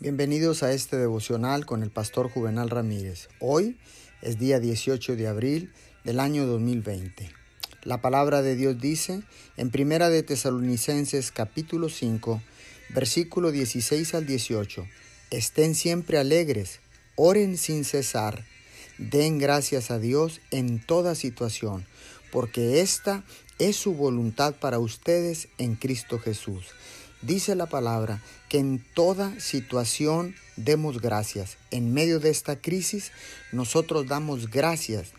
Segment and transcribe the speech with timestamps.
[0.00, 3.28] Bienvenidos a este devocional con el pastor Juvenal Ramírez.
[3.40, 3.76] Hoy
[4.22, 5.72] es día 18 de abril
[6.04, 7.32] del año 2020.
[7.82, 9.24] La palabra de Dios dice
[9.56, 12.40] en Primera de Tesalonicenses capítulo 5,
[12.90, 14.86] versículo 16 al 18,
[15.32, 16.78] Estén siempre alegres,
[17.16, 18.44] oren sin cesar,
[18.98, 21.84] den gracias a Dios en toda situación,
[22.30, 23.24] porque esta
[23.58, 26.66] es su voluntad para ustedes en Cristo Jesús.
[27.22, 31.56] Dice la palabra que en toda situación demos gracias.
[31.72, 33.10] En medio de esta crisis
[33.50, 35.10] nosotros damos gracias.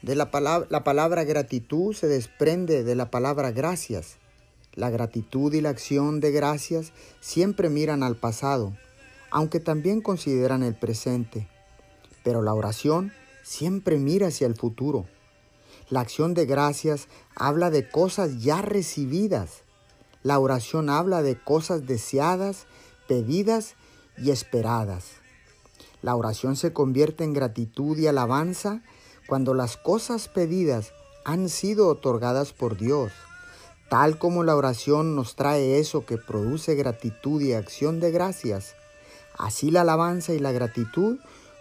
[0.00, 4.18] De la palabra, la palabra gratitud se desprende de la palabra gracias.
[4.74, 8.76] La gratitud y la acción de gracias siempre miran al pasado,
[9.32, 11.48] aunque también consideran el presente.
[12.22, 13.12] Pero la oración
[13.42, 15.06] siempre mira hacia el futuro.
[15.90, 19.64] La acción de gracias habla de cosas ya recibidas
[20.22, 22.66] la oración habla de cosas deseadas,
[23.06, 23.74] pedidas
[24.16, 25.04] y esperadas.
[26.02, 28.82] La oración se convierte en gratitud y alabanza
[29.26, 30.92] cuando las cosas pedidas
[31.24, 33.12] han sido otorgadas por Dios.
[33.88, 38.74] Tal como la oración nos trae eso que produce gratitud y acción de gracias,
[39.36, 41.18] así la alabanza y la gratitud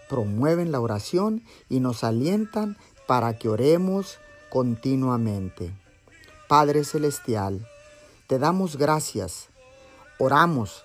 [0.10, 5.72] promueven la oración y nos alientan para que oremos continuamente.
[6.48, 7.68] Padre Celestial,
[8.28, 9.48] te damos gracias,
[10.20, 10.84] oramos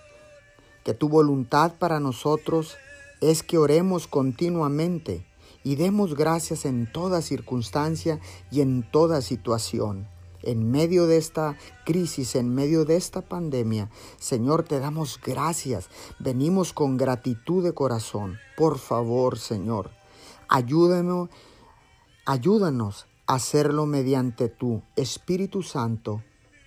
[0.84, 2.76] que tu voluntad para nosotros
[3.20, 5.26] es que oremos continuamente
[5.64, 8.20] y demos gracias en toda circunstancia
[8.52, 10.06] y en toda situación.
[10.44, 15.88] En medio de esta crisis, en medio de esta pandemia, Señor, te damos gracias.
[16.20, 18.38] Venimos con gratitud de corazón.
[18.56, 19.90] Por favor, Señor,
[20.48, 21.28] ayúdanos,
[22.24, 26.22] ayúdanos a hacerlo mediante tu Espíritu Santo